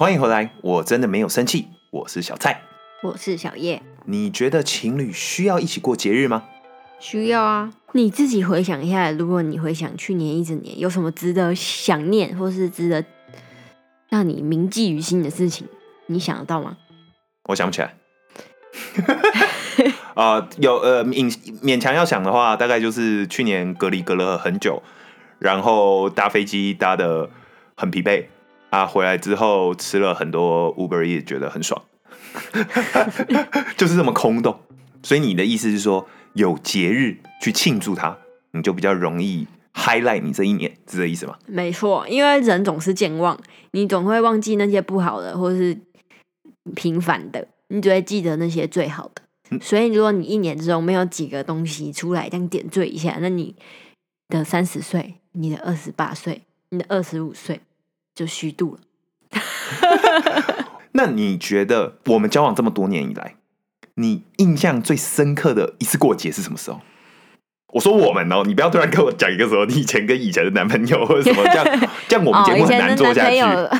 [0.00, 2.62] 欢迎回来，我真的没有生气，我是小蔡。
[3.02, 6.44] 我是小叶，你觉得情侣需要一起过节日吗？
[6.98, 7.70] 需要啊。
[7.92, 13.04] 你自己回想一下，如果你回想去年一整年，有什么值得想念，或是值得
[14.08, 15.68] 让你铭记于心的事情，
[16.06, 16.78] 你想得到吗？
[17.50, 17.94] 我想不起来。
[20.14, 21.30] 啊、 有呃，勉
[21.62, 24.82] 勉强要想的话，大概就是去年隔离隔了很久，
[25.38, 27.28] 然后搭飞机搭的
[27.76, 28.24] 很疲惫
[28.70, 31.82] 啊，回来之后吃了很多 Uber E，觉得很爽，
[33.76, 34.58] 就是这么空洞。
[35.02, 38.16] 所以你的意思是说，有节日去庆祝它，
[38.52, 41.36] 你就比较容易 highlight 你这一年，是这意思吗？
[41.46, 43.38] 没错，因为人总是健忘，
[43.72, 45.76] 你总会忘记那些不好的，或是
[46.76, 49.22] 平凡的，你只会记得那些最好的。
[49.60, 53.56] 所以，如果你一年之中没有几个东西出来这样点缀一下，那你
[54.28, 57.60] 的三十岁、你的二十八岁、你的二十五岁
[58.14, 58.80] 就虚度了。
[60.92, 63.36] 那你觉得我们交往这么多年以来，
[63.94, 66.80] 你印象最深刻的一次过节是什么时候？
[67.72, 71.64] 我说我们哦，你不要突然跟我讲一个什么你以前跟以前的男朋友或者什么，这样
[72.08, 73.70] 这样我们节目很难做下去，哦、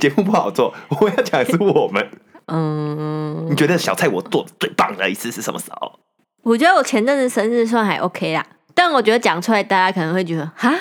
[0.00, 0.74] 节目不好做。
[1.00, 2.10] 我要讲的是我们。
[2.46, 6.00] 嗯，你觉得小蔡我做的最棒的一次是什么时候？
[6.42, 10.74] 我觉得我前阵子生日算还 OK 啦，但我觉得讲出来大家可能会觉得哈，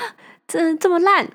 [0.48, 1.30] 这这么烂。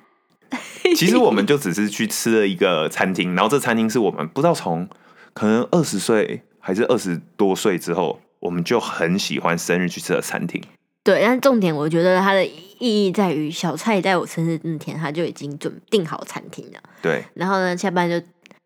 [0.96, 4.88] 其实我们就只是去吃了一个餐厅，然后这餐厅是我们不知道从
[5.34, 10.62] 可能二十岁还是二十多岁之后，我们就很喜欢生日去吃的餐厅。
[11.04, 16.80] 对，但重点我觉得它的意义在于，小蔡在我生日那天他就已经准定好餐厅了。
[17.00, 18.20] 对，然后呢，下班就，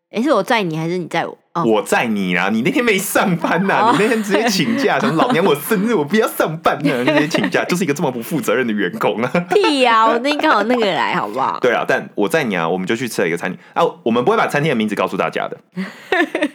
[0.09, 1.37] 哎，是我载你还是你载我？
[1.55, 2.49] 哦、我在你啊！
[2.51, 9.31] 你那天没上班呐、哦你那天直接请假， 什么老娘我生日我不要上班呢、直接请假， 就是一个这么不负责任的员工啊！
[9.53, 11.59] 屁呀、我那天刚好那个来，好不好？
[11.61, 15.57] 对啊，但我在你啊，我们就去吃了一个餐厅啊，我们不会把餐厅的名字告诉大家的，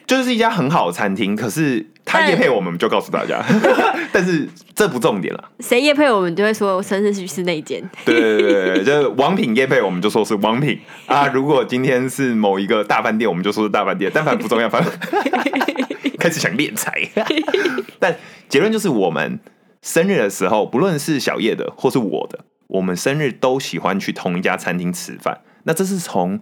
[0.04, 3.41] 就是一家很好的餐厅，可是他但夜配我们，就告诉大家，
[4.10, 5.44] 但是这不重点了。
[5.60, 7.80] 谁夜配我们就会说我生日去吃那一间。
[8.04, 11.28] 对对对对对，就是王品夜配，我们就说是王品啊。
[11.28, 14.88] 如果今天是某一个大饭店，我们就说是大饭店，但凡不重要，反正
[16.19, 16.93] 开始想敛财。
[17.99, 18.16] 但
[18.49, 19.38] 结论就是，我们
[19.82, 25.41] 生日的时候，不论是小叶的或是我的，我们生日都喜欢去同一家餐厅吃饭。
[25.65, 26.41] 那这是从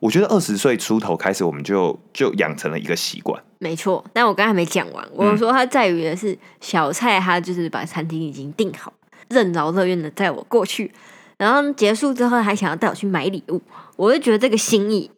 [0.00, 3.42] 我觉得二十岁出头开始，我们就就养成了一个习惯。
[3.58, 8.92] 没错，但我刚才没讲完，我说他在于的是小蔡，他就是把餐厅已经订好，
[9.28, 10.92] 任劳乐怨的带我过去，
[11.36, 13.60] 然后结束之后还想要带我去买礼物，
[13.96, 15.10] 我就觉得这个心意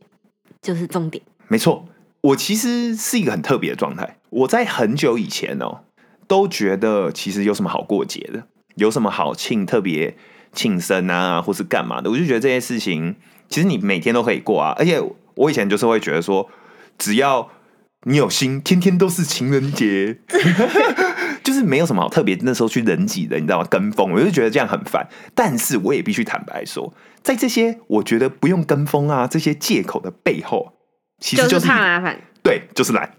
[0.62, 1.22] 就是重点。
[1.48, 1.84] 没错，
[2.22, 4.16] 我其实是一个很特别的状态。
[4.30, 5.80] 我在很久以前哦，
[6.26, 8.44] 都觉得其实有什么好过节的，
[8.76, 10.16] 有什么好庆特别
[10.52, 13.16] 庆生啊，或是干嘛的，我就觉得这些事情
[13.48, 14.74] 其实你每天都可以过啊。
[14.78, 15.00] 而且
[15.34, 16.48] 我以前就是会觉得说，
[16.98, 17.50] 只要
[18.04, 20.18] 你有心，天天都是情人节，
[21.42, 22.38] 就是没有什么好特别。
[22.42, 23.66] 那时候去人挤人，你知道吗？
[23.70, 25.08] 跟风，我就觉得这样很烦。
[25.34, 30.74] 但是我也必须坦白说，在这些我觉得不用跟风啊这些借口的背后，
[31.20, 32.18] 其实就是是怕麻烦。
[32.42, 33.14] 对，就是懒。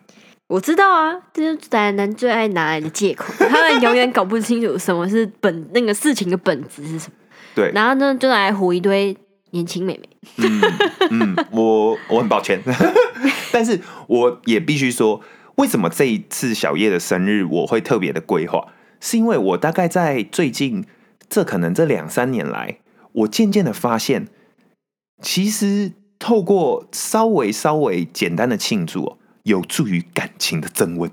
[0.47, 7.13] 我知道啊，这就是宅男最爱拿来的借口， 他们永远搞不清楚什么是本那个事情的本质是什么，
[7.55, 9.15] 对，然后呢就来唬一堆
[9.51, 10.09] 年轻妹妹。
[10.37, 10.61] 嗯
[11.09, 12.61] 嗯，我我很抱歉，
[13.53, 15.21] 但是我也必须说，
[15.55, 20.85] 为什么这一次小叶的生日我会特别的规划，是因为我大概在最近
[21.29, 22.79] 这可能这两三年来，
[23.13, 24.27] 我渐渐的发现，
[25.21, 31.09] 其实透过稍微稍微简单的庆祝、哦，有助于感情的增温。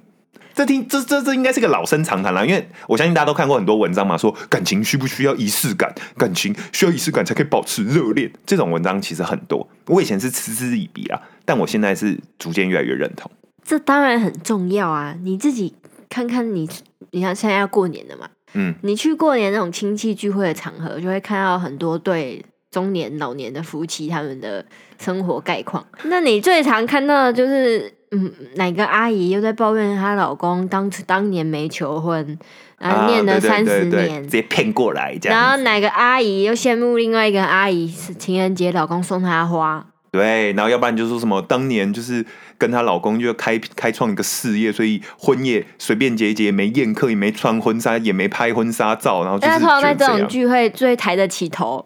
[0.54, 5.92] 这听这这这应该是个老生常谈啦，因为我相信大家都看过很多文章嘛，说感情需不需要仪式感？
[6.16, 8.30] 感情需要仪式感才可以保持热恋。
[8.44, 13.30] 这种文章其实很多，我以前是嗤之以鼻啊，但我现在是逐渐越来越认同。
[13.64, 15.16] 这当然很重要啊！
[15.22, 15.74] 你自己
[16.10, 16.68] 看看你，
[17.12, 24.64] 你看现在要过年了嘛，嗯，你去过年那种亲戚聚会的场合，就会看到很多对中年、老年的夫妻他们的
[24.98, 25.86] 生活概况。
[26.04, 32.38] 那你最常看到的就是，嗯，哪个阿姨又在抱怨她老公当当年没求婚，
[32.78, 35.38] 然后念了三十对对年直，接骗过来这样。
[35.38, 42.24] 然后哪个阿姨又羡慕另外一个阿姨是情人节老公送她花，对，然后要不然就说什么当年就是
[42.56, 51.84] 跟她老公就开开创一个事业，所以婚夜随便结一结，没宴客，也没穿婚纱，也没拍婚纱照，然后就是但是通常在这种聚会最抬得起头、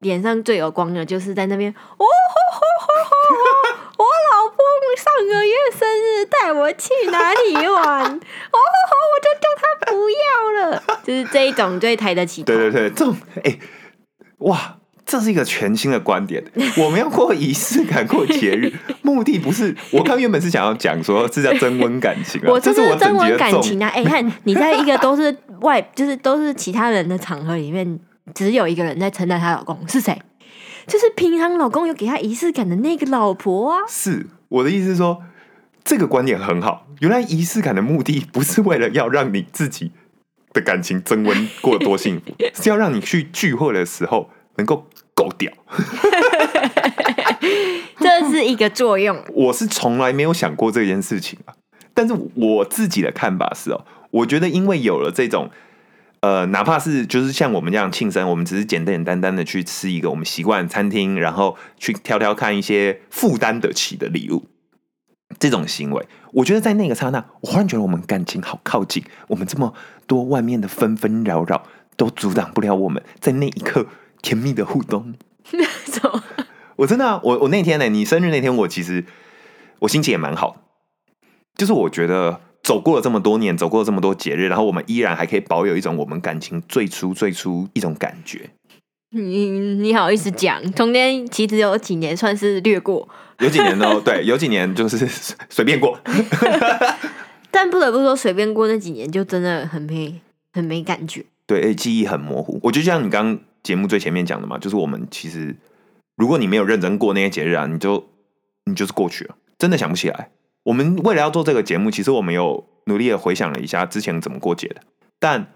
[0.00, 2.04] 脸上最有光的，就是在那边，哦
[3.98, 4.58] 我老公
[4.96, 9.62] 上个月生日带我去哪里玩， 哦吼吼，我就叫他
[9.92, 12.46] 不要了， 就是这一种最抬得起头。
[12.46, 13.58] 对对对，这种哎、
[14.38, 14.76] 哇，
[15.06, 16.44] 这是一个全新的观点。
[16.78, 18.72] 我们要过仪式感、过节日，
[19.02, 23.88] 目的不是我刚原本是想要讲说是要增温感情啊，我这是增温感情啊！
[23.94, 28.00] 哎、看你在一个都是外，就是都是其他人的场合里面，
[28.34, 30.20] 只有一个人在称赞她老公是谁？
[30.86, 33.80] 就是平常老公有给他仪式感的那个老婆啊！
[33.88, 35.22] 是我的意思是说，
[35.84, 36.86] 这个观点很好。
[37.00, 39.90] 原来仪式感的目的不是为了要让你自己
[40.52, 45.52] 的感情增温过得多幸福， 是要让你去聚会的时候能够够屌。
[47.98, 49.24] 这是一个作用。
[49.34, 51.54] 我是从来没有想过这件事情啊，
[51.94, 55.50] 但是我自己的看法是哦，我觉得因为有了这种。
[56.22, 64.46] 呃，哪怕是就是像我们这样庆生，我们只是简简单单的去吃一个我们习惯的餐厅，然后去挑挑看一些负担得起的礼物，
[65.40, 69.74] 这种行为，我觉得在那个刹那，我忽然觉得我们感情好靠近，我们这么
[70.06, 71.66] 多外面的纷纷扰扰
[71.96, 73.88] 都阻挡不了我们在那一刻
[74.22, 75.14] 甜蜜的互动。
[75.44, 76.22] 什么
[76.76, 79.04] 我真的啊、我我那天呢，你生日那天，我其实
[79.80, 80.56] 我心情也蛮好，
[81.56, 88.50] 就是我觉得走过了这么多年，走过了这么多节日，然后我们依然还可以保有一种我们感情最初最初一种感觉。
[89.10, 90.72] 你你好意思讲？
[90.72, 93.06] 中间其实有几年算是略过，
[93.40, 94.00] 有几年哦？
[94.04, 95.06] 对，有几年就是
[95.50, 95.98] 随便过。
[97.50, 100.18] 但不得不说，随便过那几年就真的很没
[100.54, 101.24] 很没感觉。
[101.46, 102.58] 对，而且记忆很模糊。
[102.62, 105.54] 我就像你刚刚节目最前面讲的嘛，就是我们其实，
[106.16, 108.08] 如果你没有认真过那些节日啊，你就
[108.64, 110.30] 你就是过去了，真的想不起来。
[110.64, 114.82] 我们为了要做这个节目，其实我们有努力的回想了一下之前怎么过节的，
[115.18, 115.48] 但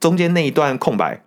[0.00, 1.22] 中间那一段空白，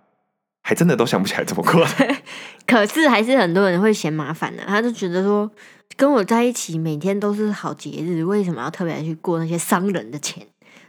[0.62, 1.86] 还真的都想不起来怎么过。
[2.66, 5.50] 可是还是很多人会嫌麻烦的、他就觉得说，
[5.96, 10.46] 跟我在一起每天都是好节日，为什么要特别去过那些商人的钱，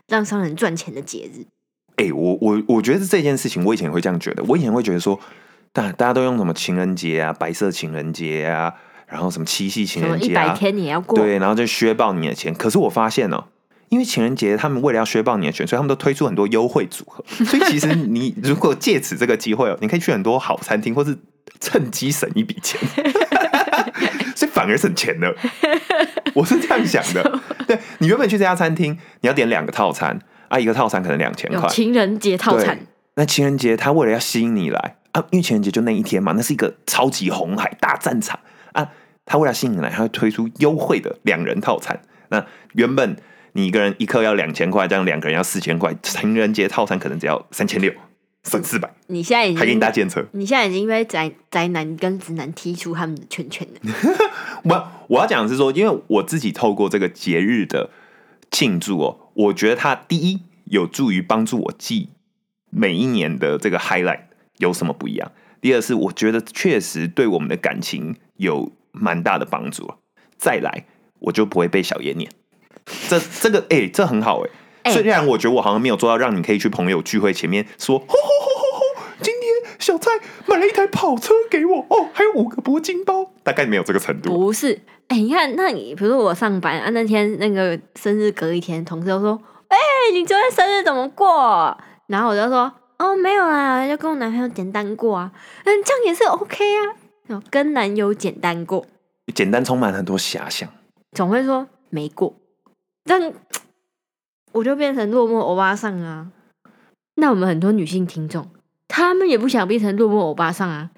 [0.07, 1.45] 让商人赚钱的节日？
[1.95, 4.43] 哎、我我我觉得这件事情，我以前也会这样觉得。
[4.43, 5.19] 我以前会觉得说，
[5.73, 8.73] 大大家都用什么情人节啊、白色情人节啊，
[9.09, 11.17] 然后什么七夕情人节啊，一百天你也要过？
[11.17, 12.53] 对，然后就削爆你的钱。
[12.53, 13.45] 可是我发现哦，
[13.89, 17.23] 因为情人节他们为了要削爆你的钱，所以他们都推出很多优惠组合。
[17.43, 21.17] 所以其实你如果借此这个机会哦，你可以去很多好餐厅，或是
[21.59, 22.79] 趁机省一笔钱，
[24.35, 25.35] 所以反而省钱了。
[26.35, 27.41] 我是这样想的。
[27.67, 31.67] 对你原本去这家餐厅，你要点两个套餐啊，一个套餐可能两千有块。
[31.69, 32.79] 情人节套餐，
[33.15, 38.39] 那情人节他为了要吸引你来啊，因为情人节就那一天嘛，那是一个超级红海大战场
[39.29, 39.31] 啊。
[39.31, 42.01] 他为了吸引你来，他会推出优惠的两人套餐。
[42.29, 42.43] 那
[42.73, 43.15] 原本
[43.53, 47.93] 你一个人一克要两千块，这样两个人要四千块，情人节套餐可能只要三千六，
[48.43, 50.25] 省四百，你现在已还给你经搭建车。
[50.31, 53.93] 你现在已经被宅宅男跟直男踢出他们的圈圈了。
[54.65, 57.89] 我我要讲的是说，因为我自己透过这个节日的
[58.49, 62.09] 庆祝哦，我觉得它第一有助于帮助我记
[62.69, 64.21] 每一年的这个 highlight
[64.57, 65.31] 有什么不一样。
[65.61, 69.93] 第二是我觉得确实对我们的感情有蛮大的帮助。
[70.37, 70.85] 再来，
[71.19, 72.29] 我就不会被小叶撵。
[73.07, 74.49] 这这个哎、这很好哎、
[74.83, 80.11] 哎虽然我觉得我好像没有做到让你可以去朋友聚会前面说，吼吼吼吼吼，今天小蔡
[80.47, 84.33] 买了一台跑车给我，哦，还有五个铂金包，大概没有这个程度。
[84.33, 89.77] 不是，哎、你看，那你比如说我上班啊，那天那个生日隔一天，同事都说：“哎、
[90.13, 95.31] 你昨天生日怎么过？”然后我就说：“哦，没有啦，就跟我男朋友简单过啊。”
[95.65, 96.95] 嗯，这样也是 OK 啊，
[97.29, 98.85] 哦跟男友简单过，
[99.33, 100.67] 简单充满很多遐想。
[101.11, 102.35] 总会说没过，
[103.03, 103.33] 但
[104.51, 106.31] 我就变成落寞欧巴桑啊。
[107.15, 108.47] 那我们很多女性听众，
[108.87, 110.91] 她们也不想变成落寞欧巴桑啊。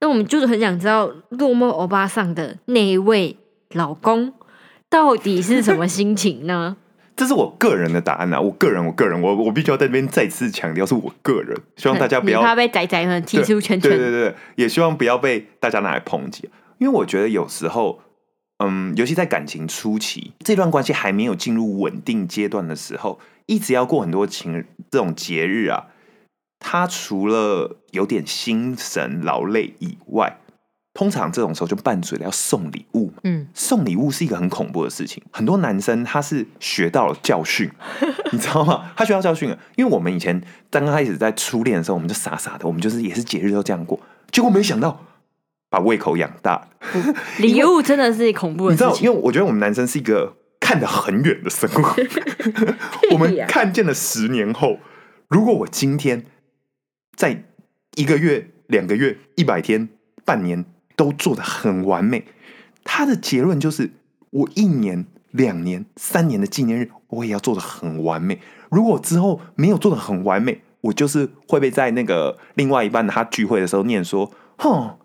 [0.00, 3.36] 那我们就是很想知道落寞欧巴桑的那一位
[3.70, 4.32] 老公
[4.88, 6.76] 到底是什么心情呢？
[7.18, 8.40] 这是我个人的答案啊！
[8.40, 13.90] 我个人，我个人，我我必须要在这边再次强调，是我个人，希望大家不要被仔仔们踢出圈圈。
[13.90, 16.48] 对对对对，也希望不要被大家拿来抨击，
[16.78, 18.00] 因为我觉得有时候，
[18.58, 25.86] 嗯，尤其在感情初期，这段关系还没有进入稳定阶段的时候，一直要过很多情人这种节日啊，
[26.60, 30.38] 他除了有点心神劳累以外，
[30.98, 33.12] 通常这种时候就伴随了要送礼物。
[33.22, 37.70] 嗯，送礼物是一个很恐怖的事情，很多男生他是学到了教训，
[38.32, 38.90] 你知道吗？
[38.96, 44.00] 他学到教训了，因为我们以前刚刚开始在初恋的时候，我们就傻傻的，我们就是也是节日都这样过，
[44.32, 45.06] 结果没想到
[45.70, 46.68] 把胃口养大了。
[47.38, 48.92] 礼物真的是恐怖的你知道。
[48.96, 51.86] 因为我觉得我们男生是一个看得很远的生物，
[53.14, 54.80] 我们看见了十年后，
[55.28, 56.24] 如果我今天
[57.16, 57.44] 在
[57.94, 59.88] 一个月、两个月、一百天、
[60.24, 60.64] 半年
[60.98, 62.24] 都做的很完美，
[62.82, 63.92] 他的结论就是
[64.30, 68.40] 我一年、两年、三年的纪念日，我也要做的很完美。
[68.68, 74.28] 如果之后没有做的很完美，我就是会被在那个另外一半他聚会的时候念说
[74.58, 74.96] ：“哼，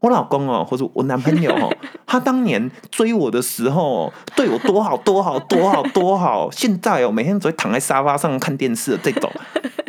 [0.00, 9.30] 我老公哦，或者我男朋友哦， 他当年追我的时候对我多好多好多好多好，现在哦每天只会躺在沙发上看电视的这种，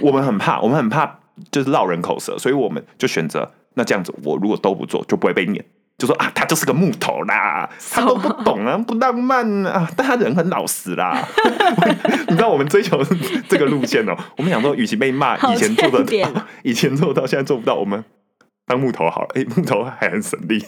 [0.02, 5.64] 我们很怕，我们很怕就是落人口舌，所以我们就选择那这样子，我如果都不做，就不会被撵。
[5.96, 11.26] 就说啊，他就是个木头啦，他都不懂啊，不浪漫啊， 但他人很老实啦。
[12.28, 13.00] 你知道我们追求
[13.48, 18.04] 这个路线哦， 我们想说，与其被骂，以前做得到，以前做到，现在做不到，我们
[18.66, 19.28] 当木头好了。
[19.36, 20.66] 哎，木头还很省力。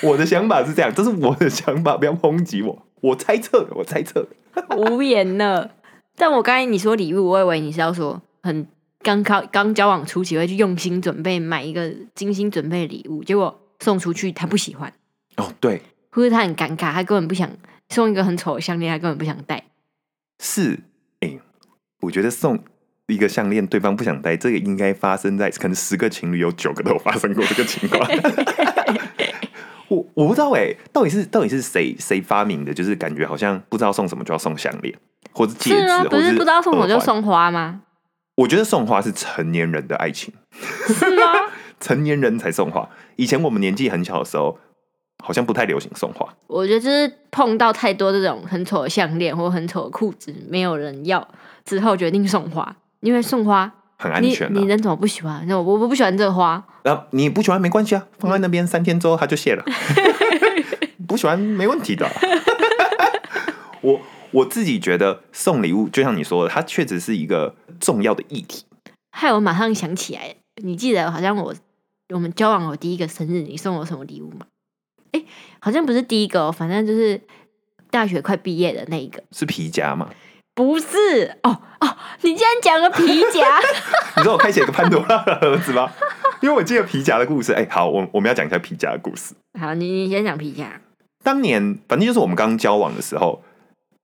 [0.00, 2.86] 我的想法是这样，这是我的想法，不要抨击我。
[3.00, 4.76] 我猜测的，我猜测的。
[4.76, 5.72] 无言了。
[6.16, 8.68] 但我刚才你说礼物，我以为你是要说很
[9.04, 13.60] 刚靠刚交往初期会去用心准备买一个精心准备的礼物，结果。
[13.80, 14.90] 送出去他不喜欢
[15.36, 17.50] 哦，对，或者他很尴尬，他根本不想
[17.90, 19.64] 送一个很丑的项链，他根本不想戴。
[20.40, 20.78] 是，
[21.20, 21.38] 哎，
[22.00, 22.58] 我觉得送
[23.08, 28.00] 一个项链，对方不想戴，这个应该发生在可能十个情侣有九个都有发生过这个情况。
[29.88, 32.72] 我我不知道哎，到底是到底是谁谁发明的？
[32.72, 34.96] 就是感觉好像不知道送什么就要送项链
[35.32, 37.82] 或者戒指，不是不知道送什么就送花吗？
[38.36, 41.22] 我觉得送花是成年人的爱情，是吗？
[41.80, 44.58] 成年人才送花，以前我们年纪很小的时候，
[45.22, 46.26] 好像不太流行送花。
[46.46, 51.26] 我觉得就是碰到太多这种很丑的项链或很丑的裤子，没有人要
[51.64, 54.52] 之后，决定送花，因为送花很安全。
[54.52, 55.44] 你人怎么不喜欢？
[55.46, 56.64] 那我我不喜欢这花。
[56.82, 59.64] 然后你不喜欢没关系啊，放在那边三天之后它就谢了。
[61.06, 62.08] 不喜欢没问题的。
[63.82, 64.00] 我
[64.34, 68.64] 我自己觉得送礼物，就像你说的，它确实是一个重要的议题。
[69.10, 71.54] 害我马上想起来，你记得好像我。
[72.12, 74.44] 我们交往我第一个生日，你送我什么礼物吗？
[75.12, 75.24] 哎，
[75.58, 77.18] 好像不是第一个，反正就是
[77.90, 80.10] 大学快毕业的那一个，是皮夹吗？
[80.54, 83.58] 不是哦哦，你竟然讲个皮夹？
[84.16, 85.90] 你知道我开启一个潘多拉的盒子吗？
[86.42, 87.54] 因为我记得皮夹的故事。
[87.54, 89.34] 哎，好，我我们要讲一下皮夹的故事。
[89.58, 90.78] 好，你你先讲皮夹。
[91.24, 93.42] 当年反正就是我们刚交往的时候，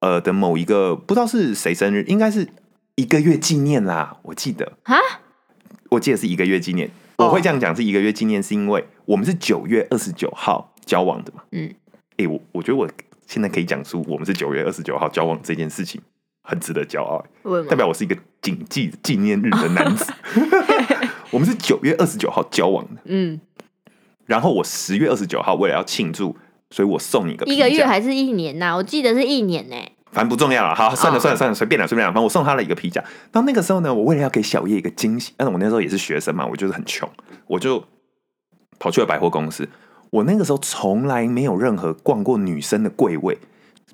[0.00, 2.48] 呃的某一个不知道是谁生日，应该是
[2.96, 4.18] 一个月纪念啦。
[4.22, 4.96] 我记得啊，
[5.90, 6.90] 我记得是一个月纪念。
[7.16, 11.42] 我会这样讲是一个月纪念，是因为我们是九月二十九号交往的嘛。
[11.52, 11.70] 嗯，
[12.16, 12.88] 哎，我我觉得我
[13.26, 16.00] 现在可以讲出我们是九月二十九号交往这件事情，
[16.42, 17.22] 很值得骄傲，
[17.68, 20.10] 代表我是一个谨记纪念日的男子。
[21.30, 23.38] 我们是九月二十九号交往的，嗯，
[24.24, 26.34] 然后我十月二十九号为了要庆祝，
[26.70, 28.74] 所以我送你一个一个月还是一年呐？
[28.76, 29.76] 我记得是一年呢。
[30.12, 32.12] 反正不重要了，好，算了算了算了，随便了随便了。
[32.12, 33.02] 反正我送他了一个皮夹。
[33.30, 37.08] 到那个时候呢，我为了要给小叶一个惊喜，但是我那时候也是学生嘛，我就是很穷，
[37.46, 37.84] 我就
[38.80, 39.68] 跑去了百货公司。
[40.10, 43.38] 我那个时候从来没有任何逛过女生的柜位。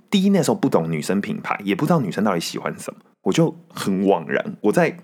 [0.09, 4.57] 第一，那时候不懂女生品牌，也不知道女生到底喜欢什么，我就很惘然。
[4.63, 4.97] 我在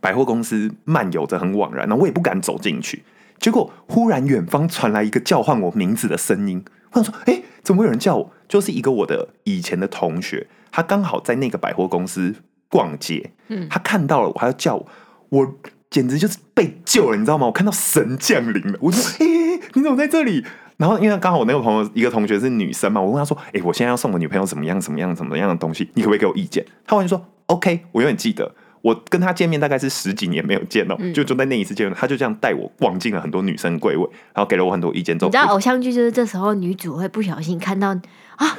[0.00, 3.04] 百货公司漫游着，很惘然，那我也不敢走进去。
[3.38, 7.42] 结果忽然远方传来一个叫唤我名字的声音，我想说，哎。
[7.64, 8.30] 怎么会有人叫我？
[8.46, 12.34] 就是一个我的以前的同学，他刚好在那个百货公司
[12.68, 14.86] 逛街，嗯，他看到了我，还要叫我，
[15.30, 15.54] 我
[15.88, 17.46] 简直就是被救了，你知道吗？
[17.46, 20.44] 我看到神降临了，我说：“哎，你怎么在这里？”
[20.76, 25.88] 然后因为刚好我那个朋友一个同学是女生嘛，我问他说：“哎，我现在要送我女朋友什么样、什么样、什么样的东西？
[25.94, 28.54] 你可不可以给我意见？”他完全说：“OK，我永远记得。”
[28.84, 35.16] 我跟他见面大概是十几年没有见了，就就在那一次见面，他就这样带我逛进了很多女生柜位，然后给了我很多意见。
[35.16, 37.96] 你知道偶像剧就是这时候女主会不小心看到
[38.36, 38.58] 啊，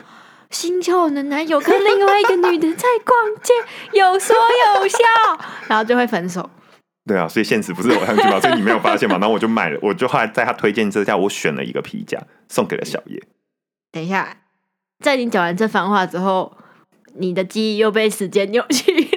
[0.50, 3.54] 新旧的男友跟另外一个女的在逛街，
[3.94, 4.36] 有说
[4.76, 4.98] 有笑，
[5.68, 6.50] 然后就会分手。
[7.08, 9.18] 对啊，所以现实不是偶像剧嘛，所以你没有发现嘛？
[9.22, 13.22] 然后我就买了，我就后来在他推荐之下，我选了一个皮夹送给了小叶。
[13.92, 14.38] 等一下，
[15.04, 16.58] 在你讲完这番话之后，
[17.14, 19.15] 你的记忆又被时间扭曲。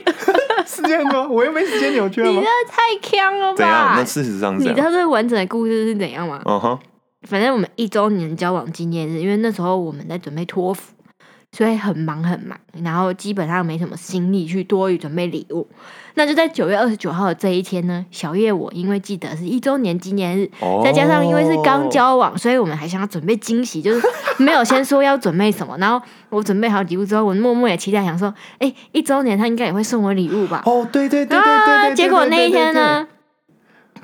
[0.89, 1.29] 是这样吗？
[1.29, 2.29] 我又没时间扭曲了。
[2.29, 3.57] 你这太强了吧？
[3.57, 3.95] 怎样？
[3.97, 6.41] 那事实上，你知道这完整的故事是怎样吗？
[6.47, 6.79] 嗯哼，
[7.29, 10.95] 反正我们一周年交往纪念日，因为那时候我们在准备托福，
[11.51, 15.67] 所以很忙很忙，然后基本上没什么心力去多余准备礼物。
[16.15, 20.51] 那就在九月二十九号的这一天呢，小叶我因为记得是一周年纪念日，
[20.85, 24.07] 再加上因为是刚交往，所以我们还想要准备惊喜，就是
[24.39, 25.79] 没有先说要准备什么。
[25.79, 30.63] 然后我准备好礼物之后，我默默也期待想说，哎，一周年他应该也会送我礼物吧？
[30.67, 31.95] 哦，对对对对对。
[31.95, 33.07] 结果那一天呢，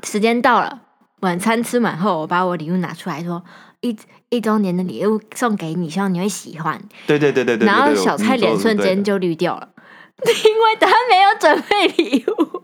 [0.03, 0.81] 时间到了，
[1.21, 3.43] 晚餐吃完后，我把我礼物拿出来说，
[3.81, 3.97] 一
[4.35, 6.83] 一周年的礼物送给你，希望你会喜欢。
[7.07, 7.67] 对对对对对。
[7.67, 9.71] 然后小菜脸瞬间就绿掉了。
[10.25, 12.63] 因为他没有准备礼物，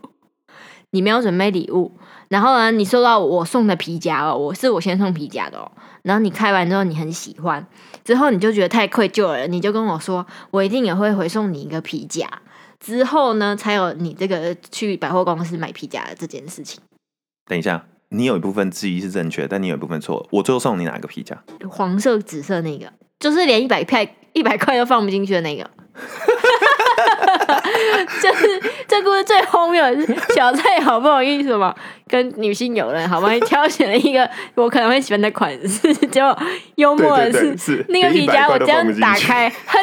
[0.91, 1.91] 你没有准备礼物，
[2.29, 5.69] 然后呢，你收到我送的皮夹哦，我是我先送皮夹的哦，
[6.03, 7.67] 然后你开完之后你很喜欢，
[8.05, 12.25] 之后你就觉得太愧疚了，你就跟我说，我一定也会回送你一个皮夹，
[12.79, 16.79] 之后呢，才有你这个去百货公司买皮夹的这件事情。
[17.45, 20.27] 等一下，你有一部分质疑是正确，但你有一部分错。
[20.31, 21.37] 我最后送你哪个皮夹？
[21.69, 25.69] 黄色、紫色那个，就是连一百块 一百块都放不进去的那个。
[28.21, 31.73] 就是这故事最荒谬的是，小蔡好不容易什么
[32.07, 36.37] 跟女性友人好不容易挑选了一个我可能会喜欢的款式， 结果
[36.75, 39.79] 幽默的是那个皮夹我这样连100块都放不进去打开，他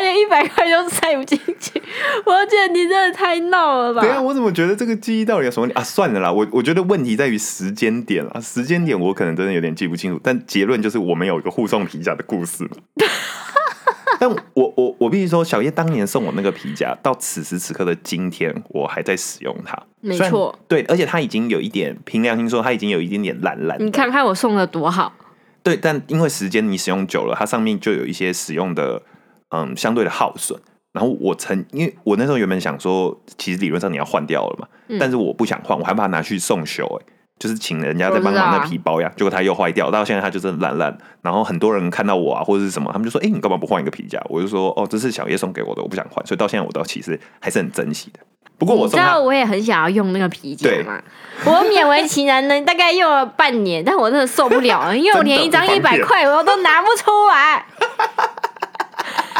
[0.00, 1.80] 他连一百块都塞不进去，
[2.24, 4.10] 我觉得你真的太闹了吧对？
[4.10, 5.82] 啊，我怎么觉得这个记忆到底有什么啊？
[5.82, 12.70] 算了啦，我我觉得问题在于时间点啊，时间点我可能真的有点记不清楚，但结论就是我们有一个互送皮夹的故事嘛。
[14.18, 19.78] 但我我我必须说，小叶当年送我那个皮夹，到此时此刻的今天，我还在使用它。
[20.00, 23.76] 没错，对，而且它已经有一点，凭良心说，它已经有一点点烂烂。
[23.78, 25.12] 你看看我送的多好，
[25.62, 29.02] 对，但因为时间你使用久了，它上面就有一些使用的
[29.50, 30.58] 嗯相对的耗损。
[30.92, 37.06] 然后我曾因为我那时候原本想说，其实理论上你要换掉了嘛，嗯但是我不想换，我还把它拿去送修、欸，
[37.38, 40.98] 就是请人家再帮忙那皮包呀，结果它又坏掉，到现在它就真的烂烂。
[41.22, 48.18] 然后很多人看到我啊或者是什么，他们就说：“哎、你干嘛不换一个皮夹？”我就说：“哦，这是小叶送给我的，我不想换。”所以到现在我都其实还是很珍惜的。
[48.58, 51.00] 不过我知道我也很想要用那个皮夹嘛，
[51.46, 57.64] 我勉为其难的大概用了半年，但我真的受不了了，因为我连一张一百块我都拿不出来。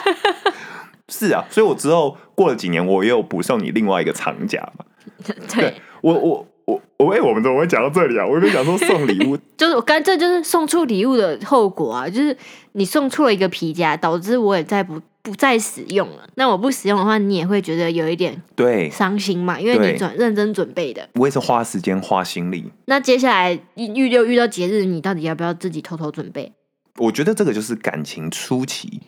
[1.09, 4.85] 是啊，所以我之后过了几年，我又补送你另外一个长夹嘛。
[5.52, 8.25] 对，我我我我哎，我们怎么会讲到这里啊？
[8.25, 12.37] 我原本想说送礼物， 就是我刚这就是送错礼物的后果啊，就是
[12.73, 16.28] 你送错了一个皮夹，导致我也再不不再使用了。
[16.37, 21.07] 那我不使用的话，你也会觉得有一点对伤心嘛，因为你准认真准备的。
[21.14, 22.71] 我也是花时间花心力。
[22.87, 26.52] 那接下来预预六遇到节日，你到底要不要自己偷偷准备？
[26.99, 29.00] 我觉得这个就是感情初期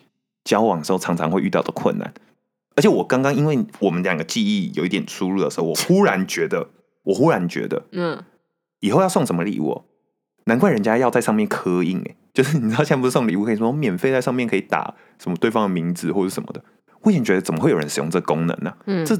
[0.43, 2.13] 交往的时候常常会遇到的困难。
[2.75, 6.69] 而且我刚刚因为我们两个记忆有一点出入的时候，我忽然觉得，
[7.03, 8.23] 我忽然觉得嗯，
[8.79, 9.85] 以后要送什么礼物、哦，
[10.45, 16.63] 难怪人家要在上面刻印哎， 就是你知道现在不是送礼物可以说免费在上面可以打什么对方的名字或者什么的。
[17.01, 19.15] 我以前觉得怎么会有人使用这功能呢、嗯这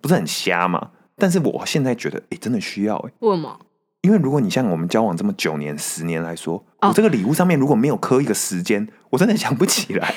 [0.00, 0.90] 不是很瞎吗？
[1.16, 3.60] 但是我现在觉得，哎、真的需要哎、为什么？
[4.02, 10.14] 因为如果你像我们交往这么九年、十年来说，哦我这个礼物上面如果没有刻一个时间，我真的想不起来。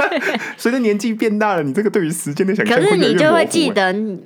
[0.58, 3.46] 随着年纪变大了，你这个对于时间的想象可是你就会。
[3.46, 4.20] 记得你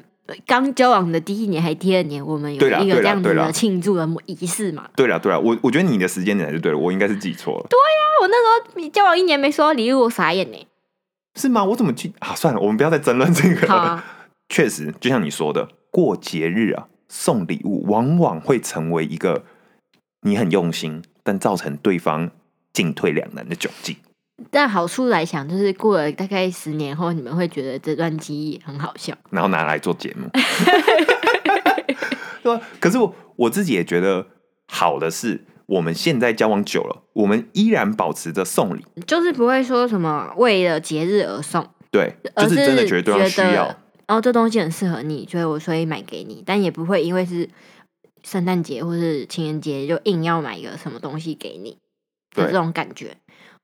[0.47, 4.88] 刚交往的第一年还第二年，我们有一个这样子的庆祝的仪式嘛？
[4.97, 10.67] 对了对了，我我觉得你的时间点是对了，我应该是记错了，对呀我那时候你交往一年没收到礼物，我傻眼呢。
[11.37, 11.64] 是吗？
[11.64, 12.35] 我怎么记啊？
[12.35, 14.03] 算了，我们不要再争论这个了。
[14.49, 19.45] 确实，就像你说的，过节日啊，送礼物往往会成为一个
[20.23, 22.31] 你很用心，但造成对方
[22.73, 23.97] 进退两难的窘境。
[24.51, 29.14] 但好处来想，就是过了大概十年后，你们会觉得这段记忆很好笑。
[29.31, 30.29] 然后拿来做节目，
[32.43, 32.61] 对吧？
[32.81, 34.27] 可是我我自己也觉得
[34.67, 47.49] 好的是，我们现在交往久了，我们依然保持着送礼，就是不会说什么为了节日而送，对，而就是真的觉得对方需要，哦，这东西很适合你，所以我所以买给你，但也不会因为是
[48.23, 51.79] 圣诞节或是情人节就硬要买一个什么东西给你
[52.35, 53.17] 的对这种感觉。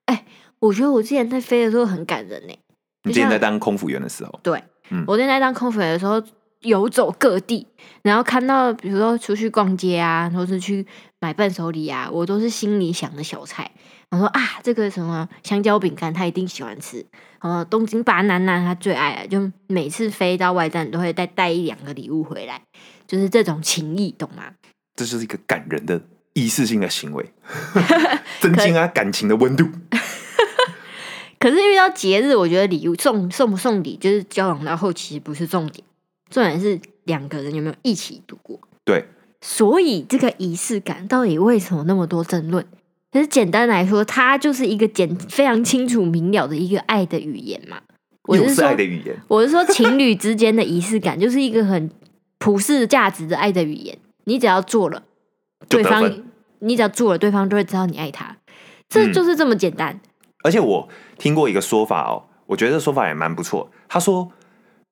[0.06, 0.26] 哎、
[0.58, 2.58] 我觉得我之前在飞的时候很感人呢、
[3.04, 5.04] 你之前在当空服员的时候，对，嗯。
[5.06, 6.22] 我之前在当空服员的时候，
[6.60, 7.66] 游走各地，
[8.02, 10.86] 然后看到比如说出去逛街啊，或是去
[11.18, 13.70] 买伴手礼啊，我都是心里想的小菜。
[14.10, 17.06] 我说啊，这个什么香蕉饼干，他一定喜欢吃。
[17.40, 22.60] 然后，东京巴南娜他最爱了，就每次飞到外站都会带带一两个礼物回来，
[23.06, 24.52] 就是这种情谊，懂吗？
[24.96, 26.02] 这就是一个感人的
[26.34, 27.32] 仪式性的行为，
[28.40, 29.66] 增进啊感情的温度。
[31.38, 35.82] 可是遇到节日，我觉得礼物送送不送礼，就是交往到后其实不是重点，
[36.30, 38.58] 重点是两个人有没有一起度过。
[38.84, 39.04] 对，
[39.40, 42.64] 所以这个仪式感到底为什么那么多争论？
[43.12, 47.80] 其实简单来说，它就是一个简非常清楚明了的一个爱的语言嘛。
[48.22, 51.90] 我又是爱的，语言， 我是说情侣之间的仪式感，就是一个很
[52.38, 53.98] 普世价值的爱的语言。
[54.24, 55.02] 你只要做了，
[55.68, 56.10] 对方。
[56.62, 58.36] 你只要做了，对方就会知道你爱他，
[58.86, 59.98] 这嗯就是这么简单。
[60.44, 63.70] 而且我听过一个说法哦，我觉得这说法也蛮不错。
[63.88, 64.30] 他说，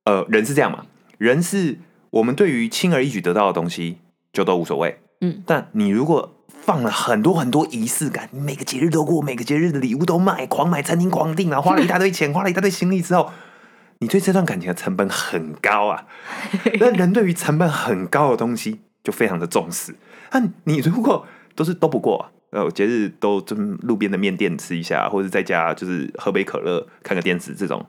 [0.06, 0.86] 呃，人是这样嘛，
[1.18, 1.78] 人是
[2.10, 3.98] 我们对于轻而易举得到的东西
[4.32, 13.30] 就都无所谓，嗯，但你如果放了很多很多仪式感，你每个节日都过，每个节日的礼物都买，狂买餐厅狂订然后，花了一大堆钱，花了一大堆心力之后，
[14.00, 16.06] 你对这段感情的成本很高啊。
[16.78, 19.94] 那人对于成本很高的东西就非常的重视。
[20.32, 27.84] 那你如果都是都不过、啊，呃，节日都就路边的面店吃一下，或者在家就是喝杯可乐、看个电视这种，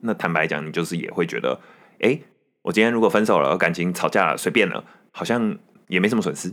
[0.00, 1.60] 那坦白讲，你就是也会觉得，
[2.00, 2.18] 哎、
[2.62, 5.56] 我今天如果分手了，感情吵架了，随便了，好像
[5.88, 6.52] 也没什么损失。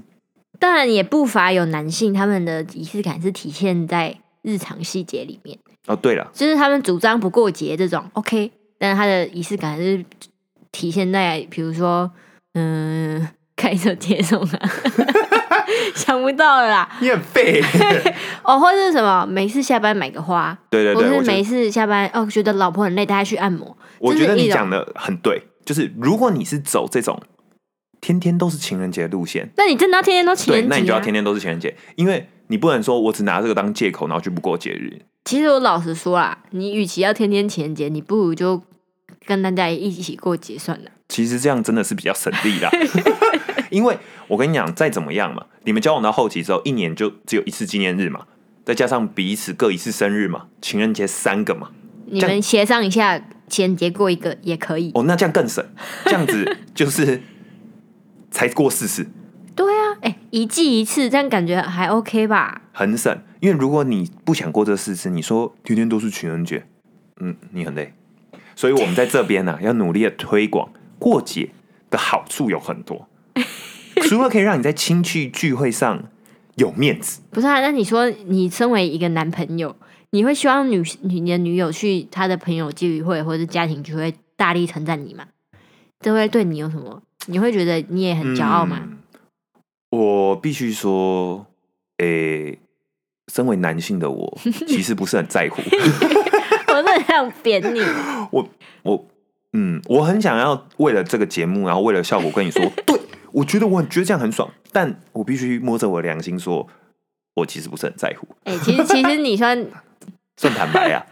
[0.60, 10.04] 当然也不乏有男性，他们的仪式感是体现在日常细节里面，哦，对了，就是他们主张不过节这种 OK，但是他的仪式感是
[10.72, 12.10] 体现在比如说，
[12.54, 14.60] 嗯，开车接送啊，
[15.93, 17.62] 想不到了啦，你很废。
[18.43, 27.21] 哦，或者是什么，每次下班买个花，对对对，或每次下班哦，觉得老婆很累，带她去按摩，我觉得你讲的很对，就是如果你是走这种
[27.99, 30.69] 天天都是情人节的路线，那你真的要天天都情，人节、啊？
[30.69, 35.01] 那你就要天天都是情人节，因为你不能说我只拿这个当借口，然后就不过节日。
[35.25, 38.63] 其实我老实说啦，你与其要天天情人节，你不如就
[39.25, 40.91] 跟大家一起过节算了。
[41.10, 42.71] 其实这样真的是比较省力啦，
[43.69, 43.97] 因为
[44.30, 48.25] 我跟你讲，再怎么样嘛，你们交往到后期之后，一年就只有一次纪念日嘛，
[48.63, 51.71] 再加上彼此各一次生日嘛，情人节三个嘛，
[52.10, 54.91] 你们协商一下，情人节过一个也可以。
[54.96, 55.63] 哦，那这样更省，
[56.06, 57.22] 这样子就是
[58.32, 59.08] 才过四次，
[59.56, 62.62] 对啊，哎、一季一次，这样感觉还 OK 吧？
[62.74, 63.17] 很省。
[63.39, 66.65] 因为如果你不想过这四次，你说天天都是情人节，
[67.20, 67.93] 嗯，你很累。
[68.56, 71.52] 所以我们在这边呢、要努力的推广过节
[71.91, 73.08] 的好处有很多，
[74.08, 76.06] 除了可以让你在亲戚聚会上
[76.56, 79.76] 有面子，不是啊，那你说你身为一个男朋友，
[80.17, 85.27] 你会希望女你的女友去她的朋友聚会或者是家庭聚会大力称赞你吗？
[85.99, 87.03] 这会对你有什么？
[87.27, 88.80] 你会觉得你也很骄傲吗？
[88.82, 88.97] 嗯
[89.91, 91.45] 我必须说，
[91.99, 92.58] 诶、
[93.32, 95.62] 身为男性的我， 其实不是很在乎。
[96.67, 97.80] 我真的很想扁你。
[98.32, 98.49] 我
[98.84, 99.06] 我
[99.53, 102.99] 嗯，我很想要为了这个节目，然后为了效果跟你说，对
[103.32, 106.67] 我觉得我很觉得这样很爽，但我必须摸着我的良心说，
[107.36, 109.65] 我其实不是很在乎，哎、其实其实你算
[110.38, 111.06] 算坦白啊。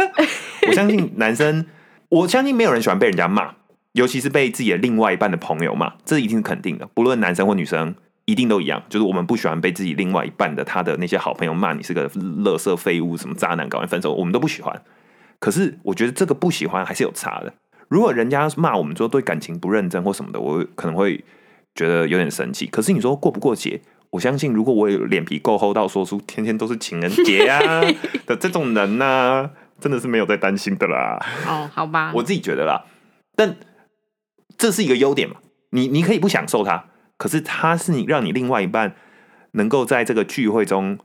[0.68, 1.66] 我相信男生，
[2.10, 3.54] 我相信没有人喜欢被人家骂，
[3.92, 7.96] 尤其是被自己的另外一半的朋友骂，这一定是肯定的，不论男生或女生。
[8.28, 14.82] 一定都一样，就是我们不喜欢被自己另外一半的他的那些好朋友骂你是个垃圾废物、什么渣男，搞完分手，我们都不喜欢。
[15.40, 17.54] 可是我觉得这个不喜欢还是有差的。
[17.88, 21.24] 如果人家骂我们说对感情不认真或什么的，我可能会
[21.74, 22.66] 觉得有点生气。
[22.66, 27.80] 可是你说过不过节，我相信如果我有脸皮够厚到说出天天都是情人节啊
[28.26, 31.18] 的这种人呢、真的是没有在担心的啦。
[31.46, 32.84] 哦，好吧，我自己觉得啦，
[33.36, 33.56] 但
[34.56, 35.36] 这是一个优点嘛，
[35.70, 38.94] 你你可以不享受它，可是它是你让你另外一半
[39.52, 40.98] 能够在这个聚会中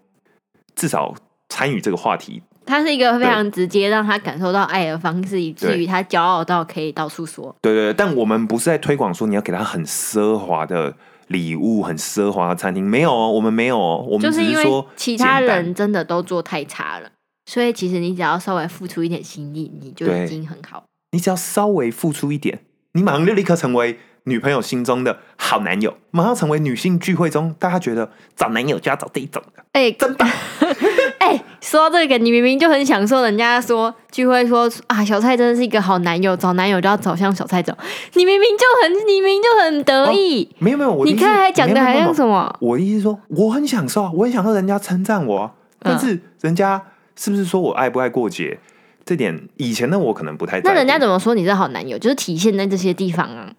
[0.76, 1.14] 至少
[1.50, 7.56] 参与这个话题，它是一个非常直接让他感受到爱的方式，以至于他骄傲到可以到处说。
[7.62, 10.96] 对对对，但我们不是在推广说你要给他很奢华的
[11.34, 17.12] 礼物、很奢华的餐厅，没有哦，我们没有哦，我们就是因为只说其他人真的都做太差了，
[17.46, 20.86] 所以其实你只要稍微付出一点心力，你就已经很好。
[21.12, 22.62] 你只要稍微付出一点，
[22.94, 30.30] 你马上就立刻成为女朋友心中的好男友，马上成为女性聚会中大家觉得找男友就要找这一种的，哎、真棒！
[31.34, 42.14] 哎、 说到这个，你明明就很享受人家说聚会说啊，小蔡真的是一个好男友，找男友就要找像小蔡这种，你明明就很，你明明就很得意，没有没有，我你看还讲的还像？
[42.14, 42.56] 什么？
[42.60, 46.82] 我的意思说，我很享受啊，我很享受人家称赞我啊，但是人家
[47.16, 48.60] 是不是说我爱不爱过节？
[49.06, 50.72] 这点以前的我可能不太在。
[50.72, 51.98] 那人家怎么说你是好男友？
[51.98, 53.52] 就是体现在这些地方啊。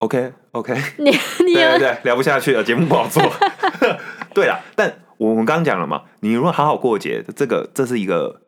[0.00, 1.10] OK OK， 你
[1.46, 3.22] 你有对对对，聊不下去了，节目不好做。
[4.34, 8.40] 对了，但我们刚刚讲了嘛，你如果好好过节，这个这是一个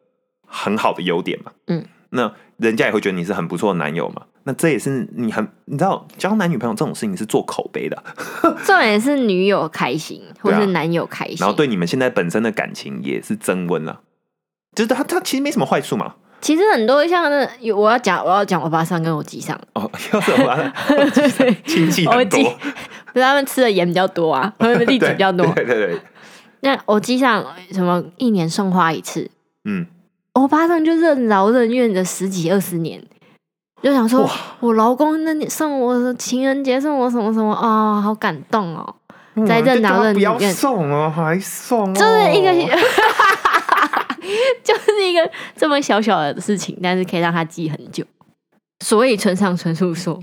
[0.46, 1.52] 很好的优点嘛。
[1.66, 4.22] 嗯，那人家也会觉得你是很不错的男友嘛。
[4.44, 8.00] 那这也是你很，你知道交男女朋友这种事情是做口碑的，
[8.64, 11.36] 重点是女友开心，或是男友开心。
[11.40, 14.00] 然后对你们现在本身的感情也是增温了。
[14.74, 16.14] 就是他他其实没什么坏处嘛。
[16.40, 20.72] 其实很多像那有我要讲我要讲我爸上跟我鸡上，哦，要是我
[21.66, 22.38] 亲戚很多
[23.12, 25.44] 不是他们吃的盐比较多啊，他们例子比较多。
[25.54, 26.00] 对对对对，
[26.66, 29.30] 那我鸡上什么一年送花一次，
[29.64, 29.86] 嗯，
[30.34, 33.00] 我巴上就任劳任怨的十几二十年，
[33.80, 38.94] 就想说我老公那你送我情人节送我什么什么啊、好感动哦，
[39.46, 42.52] 在任劳任不要怨送哦，还送、哦，就是一个
[44.64, 48.04] 就是一个这么小小的事情，但是可以让他记很久。
[48.84, 50.20] 所以村上春树说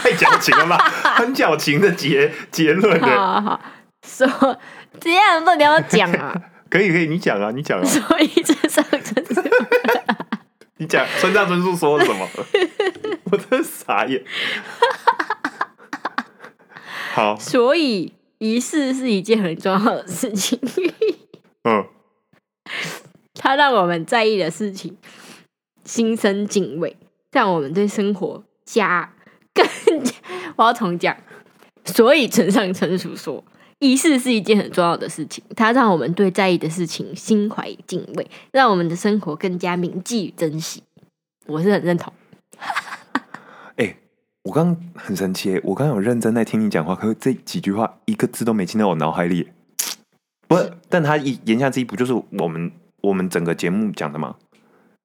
[0.00, 0.78] 太矫情了吧？
[1.16, 3.60] 很矫情的结结论： “好的，好好，
[4.06, 4.56] 说
[4.98, 6.34] 这样不你要讲啊？
[6.70, 9.42] 可以可以，你讲啊，你讲啊，所以村上春树
[10.78, 12.26] 你讲村上春树说了什么？
[13.30, 14.24] 我真傻眼。
[17.12, 20.58] 好，所以仪式是一件很重要的事情，
[21.64, 21.84] 嗯，
[23.34, 24.96] 它让我们在意的事情
[25.84, 26.96] 心生敬畏，
[27.32, 29.12] 让我们对生活加
[29.52, 29.66] 更
[30.04, 30.14] 加。
[30.56, 31.16] 我要重讲，
[31.84, 33.44] 所以村上春树说，
[33.80, 40.82] 仪式是一件很重要的事情，它让我们对在意的事情心怀敬畏，让我们的生活更加铭记与珍惜。
[41.46, 42.12] 我是很认同。
[43.76, 43.96] 哎、
[44.42, 49.48] 我刚刚很生气耶，我刚刚有认真在听你讲话，可是这几句话一个字都没进到我脑海里。
[50.46, 52.70] 不是，但他一言下之意不就是我们
[53.02, 54.36] 我们整个节目讲的吗？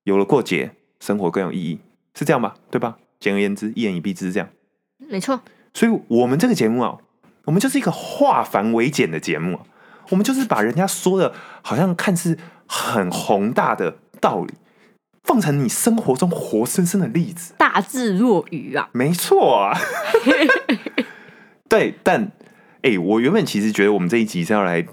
[0.03, 1.79] 有了过节，生活更有意义，
[2.13, 2.55] 是这样吧？
[2.69, 2.97] 对吧？
[3.19, 4.49] 简而言之，一言以蔽之，是这样。
[4.97, 5.39] 没错，
[5.73, 6.97] 所以，我们这个节目啊，
[7.45, 9.62] 我们就是一个化繁为简的节目啊。
[10.10, 14.53] 我们就是把人家说的，好像看似很宏大的道理，
[15.23, 17.55] 放成你生活中活生生的例子。
[17.58, 18.89] 大智若愚啊！
[18.91, 19.75] 没错啊，
[21.67, 22.31] 对，但
[22.84, 24.86] 哎、我原本其实觉得我们这一集是要来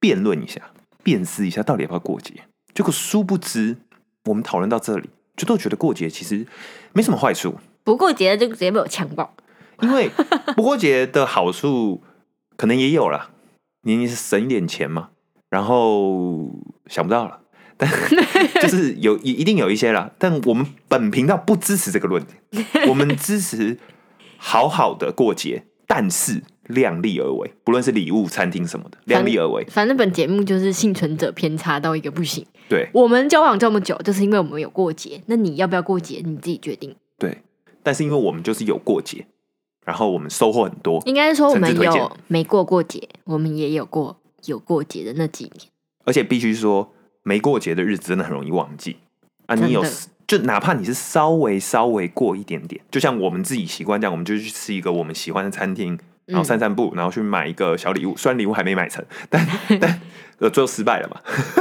[0.00, 0.62] 辩论一下、
[1.02, 2.32] 辨识一下到底要不要过节，
[2.72, 3.76] 结果殊不知
[4.24, 6.46] 我们讨论到这里，就都觉得过节其实
[6.94, 9.34] 没什么坏处，不过节就直接被我强暴。
[9.82, 10.10] 因为
[10.56, 12.02] 不过节的好处
[12.56, 13.30] 可能也有啦，
[13.82, 15.10] 你是省一点钱嘛，
[15.48, 16.50] 然后
[16.86, 17.40] 想不到了。
[17.76, 17.88] 但
[18.60, 23.78] 就是有一一定有一些啦，但我们本频道不支持这个论点， 我们支持
[24.36, 29.64] 好好的过节，但是量力而为，不论是礼物、餐厅什么的，量力而为。
[29.70, 32.44] 反正本节目就是幸存者偏差到一个不行。
[32.68, 35.22] 对我们交往这么久，就是因为我们有过节。
[35.26, 36.96] 那你要不要过节，你自己决定。
[37.16, 37.38] 对，
[37.84, 39.24] 但是因为我们就是有过节，
[39.88, 45.66] 然后我们收获很多，应该说我们有没过过节，我们也有过有过节的那几年。
[46.04, 48.98] 而且必须说，没过节的日子真的很容易忘记
[49.46, 49.54] 啊！
[49.54, 49.82] 你有
[50.26, 58.14] 就哪怕你是稍微稍微过一点点，就像我们自己习惯这样，我们就去吃一个我们喜欢的餐厅，然后散散步，然后去买一个小礼物。
[58.14, 59.48] 虽然礼物还没买成， 但
[59.80, 60.00] 但
[60.40, 61.18] 呃最后失败了嘛。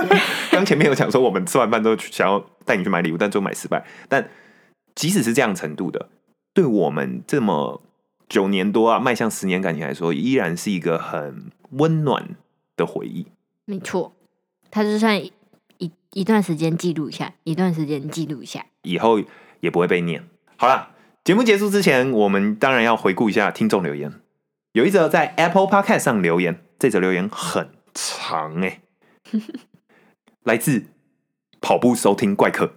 [0.52, 3.86] 刚前面有讲说，我们吃完饭都去想要带你去买礼物，但最后买失败。
[4.10, 4.30] 但
[4.96, 6.10] 即使是这样程度的，
[6.54, 7.82] 对我们这么
[8.30, 12.36] 九年多啊，迈向十年感情来说，依然是一个很温暖
[12.76, 13.28] 的回忆。
[13.66, 14.14] 没错，
[14.70, 15.32] 它就算一
[15.78, 18.66] 一一段时间记录一下，一段时间记录一下。
[18.84, 19.22] 以后
[19.60, 20.28] 也不会被念。
[20.58, 20.90] 好了，
[21.24, 24.14] 节目结束之前，我们当然要回顾一下听众留言。
[24.74, 28.82] 有一则在 Apple Podcast 上留言，这则留言很长哎、
[30.44, 30.86] 来自
[31.60, 32.74] 跑步收听怪客。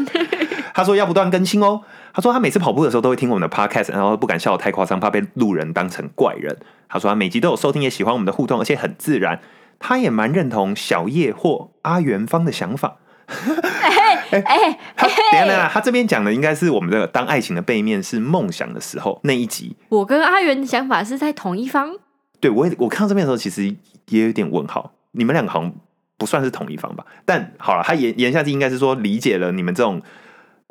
[0.74, 1.82] 他说要不断更新哦。
[2.14, 6.56] 他说他每次跑步的时候都会听我们的 podcast，然后不敢笑得太夸张，怕被路人当成怪人。
[6.88, 9.40] 他说他每集都有收听，也喜欢我们的互动，而且很自然。
[9.80, 12.98] 他也蛮认同小叶或阿元芳的想法。
[13.26, 19.76] 哎、 他等一下等下，他这边讲的应该是我们的“当爱情的背面是梦想”的时候那一集。
[19.88, 21.96] 我跟阿元的想法是在同一方。
[22.38, 23.74] 对我也我看到这边的时候，其实
[24.08, 24.92] 也有点问号。
[25.12, 25.72] 你们两个好像
[26.16, 27.04] 不算是同一方吧？
[27.24, 30.00] 但好了，他言言下之意应该是说理解了你们这种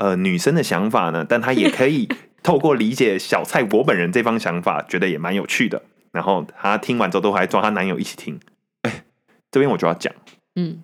[0.04, 2.10] 呃女生的想法呢，但他也可以
[2.44, 5.82] 透过理解小蔡我本人这方想法，觉得也蛮有趣的。
[6.12, 8.38] 然后她听完之后，都还抓她男友一起听。
[8.82, 9.06] 哎，
[9.50, 10.14] 这边我就要讲。
[10.56, 10.84] 嗯，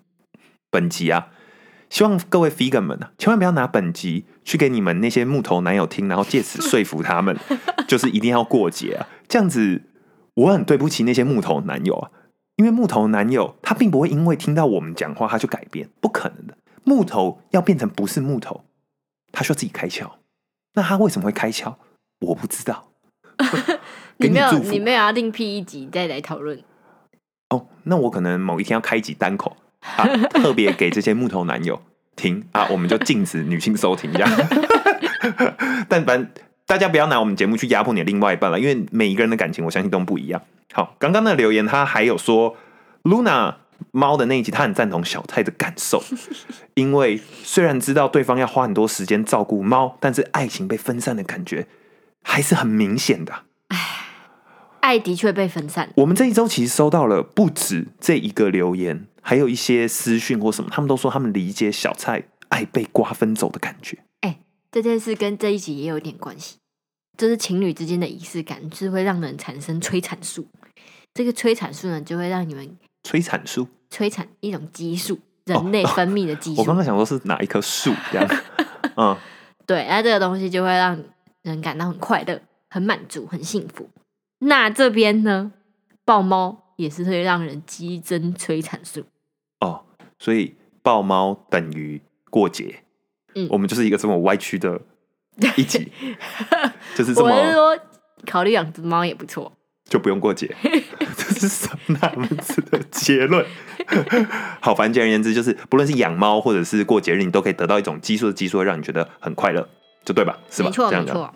[0.71, 1.27] 本集啊，
[1.89, 7.37] 希望各位 vegan 们啊，千万不要拿本集去给你们那些木头男友听，然后借此说服他们，
[7.87, 9.07] 就是一定要过节啊。
[9.27, 9.83] 这样子，
[10.33, 12.09] 我很对不起那些木头男友啊，
[12.55, 16.57] 因为木头男友他并不会因为听到我们讲话他就改变，不可能的。
[16.85, 18.63] 木头要变成不是木头，
[19.31, 20.09] 他需要自己开窍。
[20.73, 21.75] 那他为什么会开窍？
[22.21, 22.89] 我不知道。
[24.17, 26.61] 你没有你没有要另辟一集再来讨论。
[27.49, 31.81] 哦，那我可能某一天要开一集单口啊， 特别给这些木头男友
[32.15, 34.29] 听啊，我们就禁止女性收听这样。
[35.87, 36.31] 但凡
[36.67, 40.41] 大家不要拿我们节目去压迫你的另外一半了，因为每一个人的感情，我相信都不一样。
[40.73, 42.57] 好，刚刚的留言他还有说
[43.03, 43.55] ，Luna
[43.91, 46.01] 猫的那一集，他很赞同小蔡的感受，
[46.75, 51.67] 因为虽然知道对方要花很多时间照顾猫，但是爱情被分散的感觉
[52.23, 53.43] 还是很明显的。
[54.81, 63.99] 爱的确被分散，我们这一周其实收到了不止这一个留言，还有一些私讯或什么，他们都说他们理解小蔡爱被瓜分走的感觉。
[64.21, 64.39] 哎
[64.71, 66.57] 这件事跟这一集也有点关系。
[67.17, 70.47] 就是情侣之间的仪式感，是会让人产生催产素。
[71.13, 72.77] 这个催产素呢，就会让你们
[73.09, 76.61] 催产素，催产一种激素，人类分泌的激素。
[76.61, 78.29] 我刚刚想说是哪一棵树这样，
[78.97, 79.17] 嗯，
[79.65, 81.03] 对，那这个东西就会让
[81.41, 83.89] 人感到很快乐、很满足、很幸福。
[84.41, 85.51] 那这边呢，
[86.05, 89.03] 抱猫也是会让人激增催产素。
[89.59, 89.85] 哦，
[90.19, 92.83] 所以抱猫等于过节，
[93.33, 94.79] 嗯我们就是一个这么歪曲的
[95.57, 95.91] 一集，
[96.93, 97.79] 就是这我是么说，
[98.27, 99.51] 考虑养只猫也不错。
[99.89, 101.07] 就不用过节，这
[101.39, 103.45] 是什么样子的结论？
[104.59, 109.67] 好，反正简而言之，就是不论是养猫或者是过节日，你都可以得到一种激素的激素，会让你觉得很快乐，
[110.03, 110.37] 就对吧？
[110.51, 110.69] 是吧？
[110.69, 111.13] 没错，这样的。
[111.13, 111.33] 没错。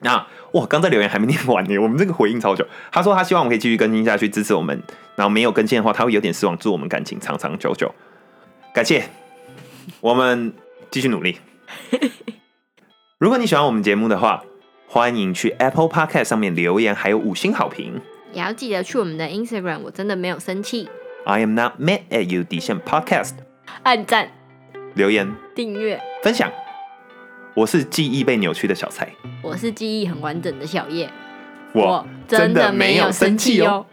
[0.00, 2.64] 那哇，刚在留言还没念完呢，我们这个回应超久。
[2.92, 4.80] 他说他希望我们可以继续更新下去，支持我们。
[5.16, 7.92] 然后没有更新的话，他会有点失望，祝我们感情长长久久。
[8.72, 9.08] 感谢，
[10.00, 10.52] 我们
[10.90, 11.38] 继续努力。
[13.18, 14.44] 如果你喜欢我们节目的话，
[14.86, 18.00] 欢迎去 Apple Podcast 上面留言，还有五星好评。
[18.32, 20.88] 也要记得去我们的 Instagram，我真的没有生气。
[21.24, 23.32] I am not mad at you 底线 Podcast
[23.82, 24.30] 按赞、
[24.94, 26.50] 留言订阅，分享。
[27.54, 29.08] 我是记忆被扭曲的小蔡，
[29.42, 31.10] 我是记忆很完整的小叶，
[31.72, 33.86] 我真的没有生气哦。